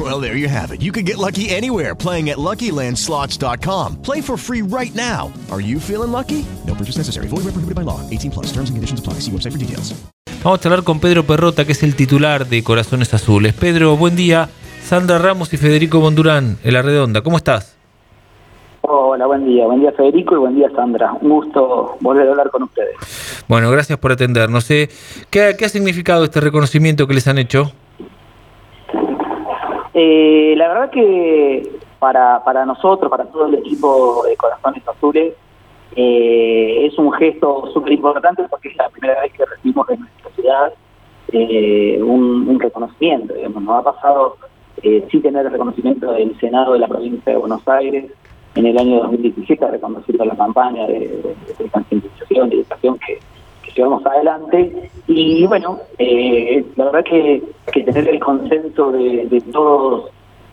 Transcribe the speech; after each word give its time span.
Well, 0.00 0.18
there 0.18 0.34
you 0.34 0.48
have 0.48 0.72
it. 0.72 0.80
You 0.80 0.92
can 0.92 1.04
get 1.04 1.18
lucky 1.18 1.50
anywhere 1.50 1.94
playing 1.94 2.30
at 2.30 2.38
LuckyLandSlots.com. 2.38 3.96
Play 4.00 4.22
for 4.22 4.38
free 4.38 4.62
right 4.62 4.94
now. 4.94 5.30
Are 5.50 5.60
you 5.60 5.78
feeling 5.78 6.10
lucky? 6.10 6.46
No 6.66 6.74
purchase 6.74 6.96
necessary. 6.96 7.28
Void 7.28 7.44
where 7.44 7.52
prohibited 7.52 7.74
by 7.74 7.82
law. 7.82 8.00
18 8.08 8.30
plus. 8.30 8.46
Terms 8.46 8.70
and 8.70 8.78
conditions 8.78 9.00
apply. 9.00 9.20
See 9.20 9.30
website 9.30 9.52
for 9.52 9.58
details. 9.58 9.92
Vamos 10.42 10.64
a 10.64 10.68
hablar 10.70 10.84
con 10.84 11.00
Pedro 11.00 11.24
Perrota, 11.24 11.66
que 11.66 11.72
es 11.72 11.82
el 11.82 11.96
titular 11.96 12.46
de 12.46 12.64
Corazones 12.64 13.12
Azules. 13.12 13.52
Pedro, 13.52 13.94
buen 13.98 14.16
día. 14.16 14.48
Sandra 14.82 15.18
Ramos 15.18 15.52
y 15.52 15.58
Federico 15.58 16.00
Bondurán, 16.00 16.56
en 16.64 16.72
La 16.72 16.80
Redonda. 16.80 17.20
¿Cómo 17.20 17.36
estás? 17.36 17.76
Hola, 18.80 19.26
buen 19.26 19.44
día. 19.44 19.66
Buen 19.66 19.80
día 19.80 19.92
Federico 19.92 20.34
y 20.34 20.38
buen 20.38 20.54
día 20.54 20.70
Sandra. 20.74 21.12
Un 21.20 21.28
gusto 21.28 21.98
volver 22.00 22.26
a 22.26 22.30
hablar 22.30 22.50
con 22.50 22.62
ustedes. 22.62 22.96
Bueno, 23.48 23.70
gracias 23.70 23.98
por 23.98 24.12
atendernos. 24.12 24.70
Eh, 24.70 24.88
¿qué, 25.28 25.54
¿Qué 25.58 25.66
ha 25.66 25.68
significado 25.68 26.24
este 26.24 26.40
reconocimiento 26.40 27.06
que 27.06 27.12
les 27.12 27.28
han 27.28 27.36
hecho? 27.36 27.70
Eh, 29.94 30.54
la 30.56 30.68
verdad 30.68 30.90
que 30.90 31.78
para, 31.98 32.42
para 32.44 32.64
nosotros, 32.64 33.10
para 33.10 33.24
todo 33.24 33.46
el 33.46 33.54
equipo 33.56 34.22
de 34.24 34.36
Corazones 34.36 34.86
Azules, 34.86 35.34
eh, 35.96 36.86
es 36.86 36.96
un 36.98 37.12
gesto 37.12 37.68
súper 37.72 37.92
importante 37.94 38.44
porque 38.48 38.68
es 38.68 38.76
la 38.76 38.88
primera 38.88 39.20
vez 39.20 39.32
que 39.32 39.44
recibimos 39.44 39.88
en 39.90 40.00
nuestra 40.00 40.30
ciudad 40.30 40.72
eh, 41.32 42.00
un, 42.02 42.48
un, 42.48 42.60
reconocimiento. 42.60 43.34
Digamos. 43.34 43.62
Nos 43.62 43.80
ha 43.80 43.92
pasado 43.92 44.36
eh, 44.82 45.06
sí 45.10 45.20
tener 45.20 45.46
el 45.46 45.52
reconocimiento 45.52 46.12
del 46.12 46.38
Senado 46.38 46.72
de 46.72 46.78
la 46.78 46.88
provincia 46.88 47.32
de 47.32 47.38
Buenos 47.38 47.66
Aires 47.68 48.06
en 48.54 48.66
el 48.66 48.78
año 48.78 49.00
2017, 49.00 49.66
reconociendo 49.66 50.24
la 50.24 50.36
campaña 50.36 50.86
de, 50.86 50.98
de, 50.98 51.36
de 51.58 51.70
concientización, 51.70 52.50
de 52.50 52.56
educación 52.56 52.98
que, 53.06 53.18
que, 53.62 53.72
llevamos 53.72 54.04
adelante. 54.06 54.90
Y 55.06 55.46
bueno, 55.46 55.78
eh, 55.98 56.64
la 56.76 56.86
verdad 56.86 57.04
que, 57.04 57.42
que, 57.70 57.82
tener 57.82 58.08
el 58.08 58.20
consenso 58.20 58.92
de, 58.92 59.42
todos 59.52 60.10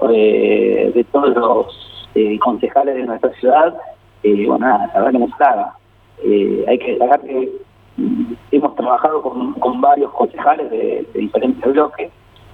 eh, 0.09 0.91
de 0.93 1.03
todos 1.05 1.35
los 1.35 2.09
eh, 2.15 2.37
concejales 2.39 2.95
de 2.95 3.03
nuestra 3.03 3.31
ciudad, 3.33 3.75
eh, 4.23 4.45
bueno, 4.47 4.65
nada, 4.65 4.87
la 4.93 5.01
verdad 5.01 5.11
que 5.11 5.19
nos 5.19 6.67
hay 6.67 6.79
que 6.79 6.91
destacar 6.91 7.21
que 7.21 7.51
mm, 7.97 8.33
hemos 8.51 8.75
trabajado 8.75 9.21
con, 9.21 9.81
varios 9.81 10.11
concejales 10.13 10.69
de, 10.71 11.05
diferentes 11.13 11.71
bloques, 11.71 12.11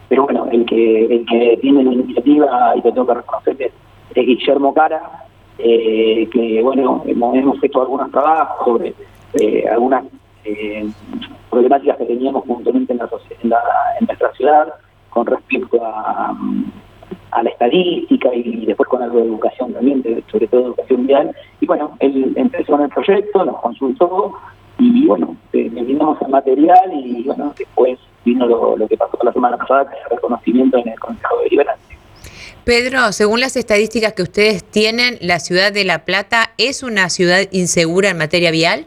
pero 0.10 0.24
bueno, 0.24 0.48
el 0.52 0.66
que 0.66 1.06
el 1.06 1.26
que 1.26 1.58
tiene 1.62 1.84
la 1.84 1.94
iniciativa 1.94 2.74
y 2.76 2.82
que 2.82 2.92
tengo 2.92 3.08
que 3.08 3.14
reconocer 3.14 3.56
es, 3.60 3.72
es 4.16 4.26
Guillermo 4.26 4.74
Cara, 4.74 5.02
que 5.58 6.60
bueno, 6.62 7.04
hemos, 7.06 7.64
hecho 7.64 7.82
algunos 7.82 8.12
trabajos 8.12 8.66
sobre 8.66 8.94
algunas 9.70 10.04
problemáticas 11.50 11.98
que 11.98 12.06
teníamos 12.06 12.44
puntualmente 12.46 12.94
en, 12.94 13.00
la, 13.00 13.10
en, 13.42 13.50
con 15.10 15.26
respecto 15.26 15.80
a, 15.84 16.34
la 17.42 17.50
estadística 17.50 18.30
y 18.34 18.66
después 18.66 18.88
con 18.88 19.02
algo 19.02 19.18
de 19.18 19.26
educación 19.26 19.74
también, 19.74 20.04
sobre 20.32 20.48
todo 20.48 20.68
educación 20.68 21.08
vial. 21.08 21.36
Y 21.62 21.66
bueno, 21.66 21.96
él 22.00 22.34
empezó 22.36 22.76
en 22.76 22.82
el 22.82 22.90
proyecto, 22.90 23.44
nos 23.44 23.60
consultó 23.60 24.34
y 24.78 25.06
bueno, 25.08 25.36
le 25.52 25.70
brindamos 25.70 26.22
el 26.22 26.30
material 26.30 26.92
y 26.94 27.24
bueno, 27.24 27.54
después 27.58 28.00
vino 28.26 28.46
lo, 28.46 28.88
que 28.88 28.98
pasó 28.98 29.18
la 29.24 29.34
semana 29.34 29.58
pasada, 29.58 29.90
que 29.90 29.96
es 29.96 30.02
el 30.06 30.12
reconocimiento 30.12 30.78
en 30.78 30.90
el 30.90 31.00
Consejo 31.00 31.40
Deliberante. 31.44 31.98
Pedro, 32.64 33.12
según 33.12 33.42
las 33.42 33.58
estadísticas 33.58 34.14
que 34.14 34.22
ustedes 34.22 34.64
tienen, 34.64 35.18
¿la 35.20 35.40
ciudad 35.40 35.74
de 35.74 35.84
La 35.84 36.06
Plata 36.06 36.52
es 36.58 36.82
una 36.82 37.10
ciudad 37.10 37.42
insegura 37.52 38.10
en 38.10 38.18
materia 38.18 38.52
vial? 38.52 38.86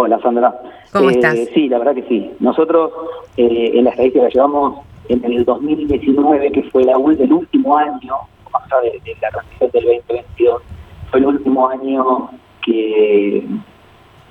Hola, 0.00 0.20
Sandra. 0.20 0.54
¿Cómo 0.92 1.10
eh, 1.10 1.14
estás? 1.14 1.34
Sí, 1.52 1.68
la 1.68 1.78
verdad 1.78 1.96
que 1.96 2.04
sí. 2.04 2.30
Nosotros 2.38 2.92
eh, 3.36 3.72
en 3.74 3.82
la 3.82 3.90
estadística 3.90 4.28
llevamos 4.28 4.78
en 5.08 5.24
el 5.24 5.44
2019, 5.44 6.52
que 6.52 6.62
fue 6.70 6.84
la, 6.84 6.92
el 6.92 7.32
último 7.32 7.76
año, 7.76 8.14
más 8.52 8.62
allá 8.70 8.82
de, 8.82 9.00
de 9.04 9.16
la 9.20 9.30
transición 9.30 9.70
del 9.72 9.84
2022, 10.06 10.62
fue 11.10 11.18
el 11.18 11.26
último 11.26 11.68
año 11.68 12.30
que, 12.64 13.44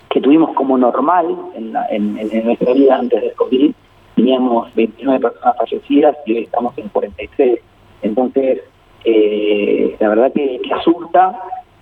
que 0.10 0.22
tuvimos 0.22 0.56
como 0.56 0.78
normal 0.78 1.36
en, 1.56 1.74
la, 1.74 1.86
en, 1.90 2.18
en 2.18 2.46
nuestra 2.46 2.72
vida 2.72 2.96
antes 2.96 3.22
del 3.22 3.34
COVID. 3.34 3.74
Teníamos 4.16 4.74
29 4.74 5.20
personas 5.20 5.58
fallecidas 5.58 6.16
y 6.26 6.34
hoy 6.38 6.44
estamos 6.44 6.78
en 6.78 6.88
43 6.88 7.60
entonces, 8.04 8.62
eh, 9.04 9.96
la 10.00 10.10
verdad 10.10 10.32
que, 10.34 10.60
que 10.64 10.74
asusta, 10.74 11.38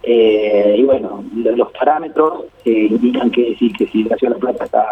eh, 0.07 0.75
y 0.77 0.83
bueno, 0.83 1.23
los 1.33 1.71
parámetros 1.71 2.45
eh, 2.63 2.88
indican 2.91 3.31
que 3.31 3.55
sí, 3.57 3.73
que 3.73 3.88
sí, 3.88 4.03
la 4.03 4.16
ciudad 4.17 4.35
de 4.35 4.39
La 4.39 4.51
Plata 4.51 4.66
está 4.66 4.85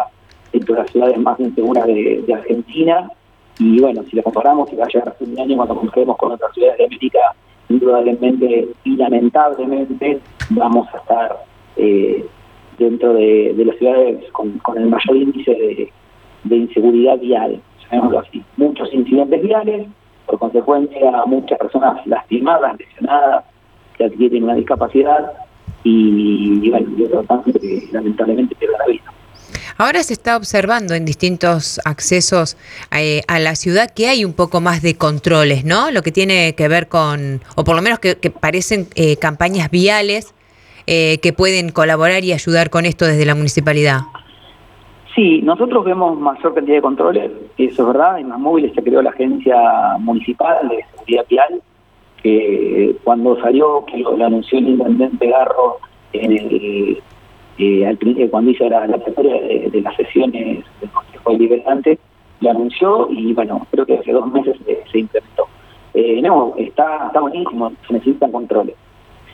entre 0.52 0.74
las 0.74 0.90
ciudades 0.90 1.16
más 1.18 1.38
inseguras 1.38 1.86
de, 1.86 2.24
Argentina, 2.34 3.08
y 3.58 3.80
bueno, 3.80 4.02
si 4.10 4.16
la 4.16 4.22
comparamos, 4.22 4.72
y 4.72 4.76
va 4.76 4.84
a 4.84 4.88
llegar 4.88 5.08
a 5.10 5.12
fin 5.12 5.34
de 5.34 5.42
año 5.42 5.56
cuando 5.56 5.76
comparemos 5.76 6.16
con 6.16 6.32
otras 6.32 6.52
ciudades 6.52 6.78
de 6.78 6.84
América, 6.86 7.18
indudablemente 7.68 8.68
y 8.84 8.96
lamentablemente 8.96 10.20
vamos 10.50 10.88
a 10.92 10.98
estar 10.98 11.44
eh, 11.76 12.26
dentro 12.78 13.14
de, 13.14 13.54
las 13.56 13.76
ciudades 13.76 14.24
con, 14.32 14.60
el 14.76 14.86
mayor 14.86 15.16
índice 15.16 15.52
de, 15.52 15.92
de 16.42 16.56
inseguridad 16.56 17.18
vial, 17.18 17.60
llamémoslo 17.84 18.18
así. 18.18 18.42
Muchos 18.56 18.92
incidentes 18.92 19.42
viales, 19.42 19.86
por 20.26 20.40
consecuencia 20.40 21.24
muchas 21.26 21.58
personas 21.58 22.04
lastimadas, 22.06 22.76
lesionadas, 22.78 23.44
que 23.96 24.04
adquieren 24.04 24.44
una 24.44 24.54
discapacidad 24.54 25.32
y, 25.82 26.60
y 26.62 26.70
bueno, 26.70 26.88
y 26.96 27.04
otro 27.04 27.22
tanto 27.24 27.52
que 27.52 27.88
lamentablemente 27.92 28.54
pierden 28.54 28.78
la 28.78 28.86
vida. 28.86 29.02
Ahora 29.76 30.02
se 30.04 30.12
está 30.12 30.36
observando 30.36 30.94
en 30.94 31.04
distintos 31.04 31.80
accesos 31.84 32.56
eh, 32.96 33.22
a 33.26 33.40
la 33.40 33.56
ciudad 33.56 33.90
que 33.90 34.06
hay 34.08 34.24
un 34.24 34.32
poco 34.32 34.60
más 34.60 34.82
de 34.82 34.96
controles, 34.96 35.64
¿no? 35.64 35.90
Lo 35.90 36.02
que 36.02 36.12
tiene 36.12 36.54
que 36.54 36.68
ver 36.68 36.88
con, 36.88 37.40
o 37.56 37.64
por 37.64 37.74
lo 37.74 37.82
menos 37.82 37.98
que, 37.98 38.16
que 38.16 38.30
parecen 38.30 38.86
eh, 38.94 39.16
campañas 39.16 39.70
viales 39.70 40.32
eh, 40.86 41.18
que 41.18 41.32
pueden 41.32 41.70
colaborar 41.70 42.22
y 42.24 42.32
ayudar 42.32 42.70
con 42.70 42.84
esto 42.84 43.04
desde 43.04 43.24
la 43.26 43.34
municipalidad. 43.34 44.02
Sí, 45.14 45.40
nosotros 45.42 45.84
vemos 45.84 46.18
mayor 46.18 46.54
cantidad 46.54 46.76
de 46.76 46.82
controles, 46.82 47.30
eso 47.56 47.82
es 47.82 47.86
verdad, 47.88 48.18
en 48.18 48.28
más 48.28 48.38
móviles 48.38 48.72
se 48.74 48.82
creó 48.82 49.00
la 49.00 49.10
agencia 49.10 49.56
municipal 50.00 50.68
de 50.68 50.84
seguridad 50.90 51.24
vial, 51.28 51.62
que 52.24 52.96
cuando 53.04 53.38
salió, 53.42 53.84
que 53.84 53.98
lo, 53.98 54.12
anunció 54.24 54.58
el 54.58 54.70
intendente 54.70 55.28
Garro 55.28 55.76
en 56.14 56.32
el, 56.32 57.02
eh, 57.58 57.86
al, 57.86 57.98
cuando 58.30 58.50
hizo 58.50 58.66
la, 58.66 58.86
la 58.86 58.96
de, 58.96 59.80
las 59.82 59.94
sesiones 59.94 60.64
del 60.80 60.90
Consejo 60.90 61.32
Deliberante, 61.32 61.98
lo 62.40 62.50
anunció 62.50 63.08
y 63.10 63.34
bueno, 63.34 63.66
creo 63.70 63.84
que 63.84 63.98
hace 63.98 64.12
dos 64.12 64.26
meses 64.32 64.56
se, 64.64 64.82
se 64.90 64.98
implementó. 65.00 65.46
Eh, 65.92 66.22
no, 66.22 66.54
está, 66.56 67.08
está 67.08 67.20
buenísimo, 67.20 67.70
se 67.86 67.92
necesitan 67.92 68.32
controles. 68.32 68.74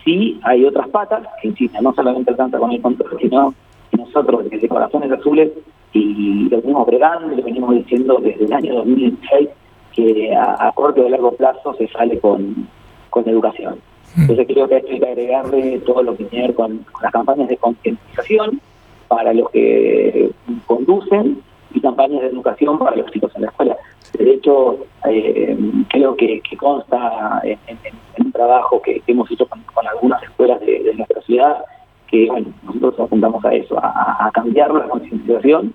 Sí, 0.04 0.40
hay 0.42 0.64
otras 0.64 0.88
patas 0.88 1.22
que 1.40 1.48
insisten, 1.48 1.84
no 1.84 1.94
solamente 1.94 2.30
alcanza 2.32 2.58
con 2.58 2.72
el 2.72 2.82
control, 2.82 3.16
sino 3.20 3.54
nosotros 3.96 4.50
desde 4.50 4.68
Corazones 4.68 5.12
Azules 5.12 5.52
y 5.92 6.48
lo 6.48 6.60
venimos 6.60 6.86
bregando 6.88 7.36
lo 7.36 7.42
venimos 7.42 7.74
diciendo 7.76 8.18
desde 8.20 8.44
el 8.44 8.52
año 8.52 8.74
2016 8.76 9.48
que 9.92 10.34
a, 10.34 10.68
a 10.68 10.72
corto 10.72 11.06
y 11.06 11.10
largo 11.10 11.32
plazo 11.32 11.74
se 11.74 11.88
sale 11.88 12.18
con, 12.20 12.68
con 13.10 13.28
educación. 13.28 13.80
Entonces 14.16 14.46
creo 14.48 14.68
que 14.68 14.76
hay 14.76 14.82
que 14.82 15.06
agregarle 15.06 15.78
todo 15.80 16.02
lo 16.02 16.16
que 16.16 16.24
tiene 16.24 16.46
que 16.46 16.48
ver 16.48 16.56
con, 16.56 16.78
con 16.78 17.02
las 17.02 17.12
campañas 17.12 17.48
de 17.48 17.56
concientización 17.56 18.60
para 19.08 19.32
los 19.32 19.50
que 19.50 20.30
conducen 20.66 21.42
y 21.72 21.80
campañas 21.80 22.22
de 22.22 22.28
educación 22.28 22.78
para 22.78 22.96
los 22.96 23.10
chicos 23.12 23.30
en 23.36 23.42
la 23.42 23.48
escuela. 23.48 23.76
De 24.18 24.32
hecho, 24.32 24.78
eh, 25.08 25.56
creo 25.88 26.16
que, 26.16 26.40
que 26.40 26.56
consta 26.56 27.40
en, 27.44 27.58
en, 27.68 27.78
en, 27.84 28.26
un 28.26 28.32
trabajo 28.32 28.82
que, 28.82 29.00
que 29.00 29.12
hemos 29.12 29.30
hecho 29.30 29.46
con, 29.46 29.62
con 29.72 29.86
algunas 29.86 30.22
escuelas 30.22 30.60
de, 30.60 30.82
de 30.82 30.94
nuestra 30.94 31.22
ciudad, 31.22 31.64
que 32.08 32.26
bueno, 32.26 32.48
nosotros 32.64 32.98
apuntamos 32.98 33.44
a 33.44 33.54
eso, 33.54 33.78
a, 33.78 34.26
a 34.26 34.30
cambiar 34.32 34.74
la 34.74 34.88
concienciación 34.88 35.72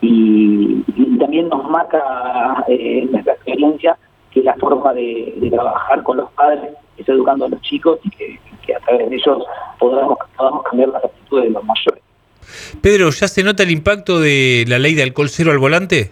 y, 0.00 0.84
y, 0.96 1.18
también 1.18 1.48
nos 1.48 1.68
marca 1.70 2.64
eh, 2.68 3.08
nuestra 3.10 3.34
experiencia 3.34 3.96
que 4.36 4.42
la 4.42 4.54
forma 4.56 4.92
de, 4.92 5.32
de, 5.36 5.50
trabajar 5.50 6.02
con 6.02 6.18
los 6.18 6.30
padres 6.32 6.74
es 6.98 7.08
educando 7.08 7.46
a 7.46 7.48
los 7.48 7.58
chicos 7.62 7.98
y 8.04 8.10
que, 8.10 8.38
que 8.66 8.74
a 8.74 8.80
través 8.80 9.08
de 9.08 9.16
ellos 9.16 9.42
podamos, 9.78 10.18
podamos 10.36 10.62
cambiar 10.64 10.90
las 10.90 11.04
actitudes 11.06 11.44
de 11.44 11.50
los 11.52 11.64
mayores. 11.64 12.02
Pedro, 12.82 13.08
¿ya 13.08 13.28
se 13.28 13.42
nota 13.42 13.62
el 13.62 13.70
impacto 13.70 14.20
de 14.20 14.66
la 14.68 14.78
ley 14.78 14.94
de 14.94 15.04
alcohol 15.04 15.30
cero 15.30 15.52
al 15.52 15.58
volante? 15.58 16.10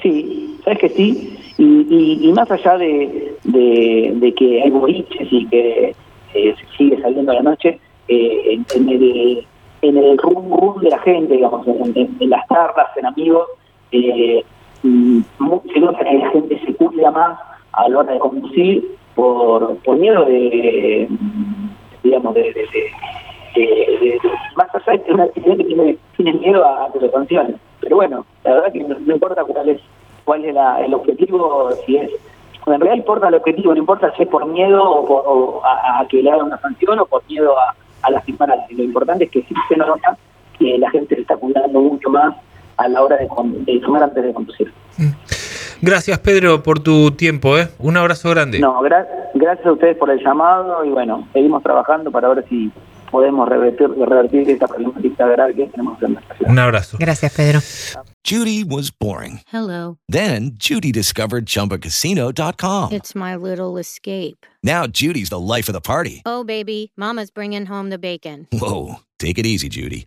Sí, 0.00 0.58
sabes 0.64 0.78
que 0.78 0.88
sí, 0.88 1.38
y, 1.58 1.62
y, 1.62 2.26
y 2.26 2.32
más 2.32 2.50
allá 2.50 2.78
de, 2.78 3.36
de, 3.44 4.12
de, 4.14 4.34
que 4.34 4.62
hay 4.62 4.70
boliches 4.70 5.28
y 5.30 5.46
que 5.48 5.94
eh, 6.32 6.54
se 6.58 6.76
sigue 6.78 6.98
saliendo 7.02 7.32
a 7.32 7.34
la 7.34 7.42
noche, 7.42 7.78
eh, 8.08 8.40
en, 8.46 8.66
en, 8.74 8.88
el, 8.88 9.46
en 9.82 9.96
el 9.98 10.16
rum 10.16 10.58
rum 10.58 10.80
de 10.80 10.88
la 10.88 10.98
gente, 11.00 11.34
digamos, 11.34 11.66
en, 11.66 12.16
en 12.18 12.30
las 12.30 12.48
charlas, 12.48 12.96
en 12.96 13.04
amigos, 13.04 13.46
eh, 13.92 14.42
se 15.72 15.80
nota 15.80 15.98
que 16.04 16.18
la 16.18 16.30
gente 16.30 16.60
se 16.64 16.74
cuida 16.74 17.10
más 17.10 17.38
a 17.72 17.88
la 17.88 17.98
hora 17.98 18.12
de 18.12 18.18
conducir 18.18 18.96
por, 19.14 19.76
por 19.78 19.96
miedo 19.96 20.24
de, 20.24 21.08
digamos, 22.02 22.34
de, 22.34 22.42
de, 22.42 22.62
de- 23.54 24.20
más 24.56 24.68
allá 24.74 25.02
de 25.02 25.12
una 25.14 25.24
actividad 25.24 25.56
que 25.56 25.64
tiene, 25.64 25.98
tiene 26.16 26.32
miedo 26.34 26.64
a 26.64 26.90
que 26.92 27.00
lo 27.00 27.10
sancionen. 27.10 27.56
Pero 27.80 27.96
bueno, 27.96 28.24
la 28.44 28.54
verdad 28.54 28.72
que 28.72 28.80
no, 28.80 29.12
importa 29.14 29.44
cuál 29.44 29.68
es 29.68 29.80
cuál 30.24 30.44
es 30.44 30.54
la- 30.54 30.80
el 30.84 30.92
objetivo, 30.94 31.70
si 31.86 31.96
es 31.96 32.10
en 32.66 32.80
realidad 32.80 32.96
importa 32.96 33.28
el 33.28 33.34
objetivo, 33.36 33.72
no 33.72 33.78
importa 33.78 34.12
si 34.16 34.24
es 34.24 34.28
por 34.28 34.44
miedo 34.46 34.82
o, 34.82 35.06
por- 35.06 35.22
o 35.26 35.60
a, 35.64 36.04
que 36.08 36.20
le 36.22 36.30
hagan 36.30 36.46
una 36.46 36.58
sanción 36.58 36.98
o 36.98 37.06
por 37.06 37.22
miedo 37.28 37.54
a, 37.58 37.74
a 38.02 38.10
lastimar 38.10 38.50
a. 38.50 38.56
Lo 38.70 38.82
importante 38.82 39.24
es 39.24 39.30
que 39.30 39.42
sí 39.42 39.54
se 39.68 39.76
nota 39.76 40.16
que 40.58 40.76
la 40.78 40.90
gente 40.90 41.14
se 41.14 41.20
está 41.20 41.36
cuidando 41.36 41.80
mucho 41.80 42.10
más 42.10 42.34
a 42.76 42.88
la 42.88 43.02
hora 43.02 43.16
de, 43.16 43.28
de 43.72 43.80
tomar 43.80 44.02
antes 44.02 44.22
de 44.22 44.32
conducir. 44.32 44.72
Gracias, 45.82 46.18
Pedro, 46.20 46.62
por 46.62 46.80
tu 46.80 47.10
tiempo. 47.12 47.58
¿eh? 47.58 47.68
Un 47.78 47.96
abrazo 47.96 48.30
grande. 48.30 48.58
No, 48.58 48.80
gra- 48.80 49.06
gracias 49.34 49.66
a 49.66 49.72
ustedes 49.72 49.96
por 49.98 50.10
el 50.10 50.18
llamado 50.24 50.84
y 50.84 50.90
bueno, 50.90 51.28
seguimos 51.32 51.62
trabajando 51.62 52.10
para 52.10 52.28
ver 52.28 52.44
si 52.48 52.72
podemos 53.10 53.48
revertir, 53.48 53.88
revertir 53.90 54.50
esta 54.50 54.66
problemática 54.66 55.26
grave 55.28 55.54
que 55.54 55.66
tenemos 55.66 56.02
en 56.02 56.14
nuestra 56.14 56.36
ciudad. 56.36 56.50
Un 56.52 56.58
abrazo. 56.58 56.96
Gracias, 56.98 57.32
Pedro. 57.34 57.60
Judy 58.24 58.64
was 58.64 58.90
boring. 58.90 59.40
Hello. 59.52 59.98
Then 60.08 60.52
Judy 60.58 60.90
discovered 60.92 61.44
ChumbaCasino.com. 61.46 62.92
It's 62.92 63.14
my 63.14 63.36
little 63.36 63.78
escape. 63.78 64.44
Now 64.64 64.86
Judy's 64.88 65.28
the 65.28 65.38
life 65.38 65.68
of 65.68 65.74
the 65.74 65.80
party. 65.80 66.22
Oh, 66.26 66.42
baby, 66.42 66.90
Mama's 66.96 67.30
bringing 67.30 67.66
home 67.66 67.90
the 67.90 67.98
bacon. 67.98 68.48
Whoa, 68.52 68.96
take 69.20 69.38
it 69.38 69.46
easy, 69.46 69.68
Judy. 69.68 70.06